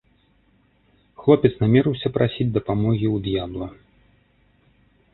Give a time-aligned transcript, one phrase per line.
[1.25, 3.67] Хлопец намерыўся прасіць дапамогі ў д'ябла.